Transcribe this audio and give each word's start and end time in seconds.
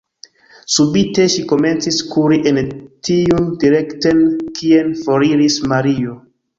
Subite 0.75 1.25
ŝi 1.33 1.43
komencis 1.51 2.01
kuri 2.15 2.41
en 2.53 2.59
tiun 3.11 3.55
direkten, 3.67 4.27
kien 4.61 4.95
foriris 5.07 5.65
Mario. 5.73 6.23